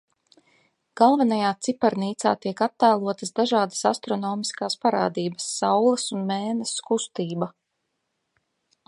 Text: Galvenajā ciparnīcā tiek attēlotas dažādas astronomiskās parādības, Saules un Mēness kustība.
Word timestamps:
Galvenajā 1.01 1.49
ciparnīcā 1.67 2.31
tiek 2.45 2.63
attēlotas 2.67 3.35
dažādas 3.41 3.83
astronomiskās 3.91 4.79
parādības, 4.87 5.51
Saules 5.61 6.07
un 6.17 6.27
Mēness 6.33 6.75
kustība. 6.91 7.53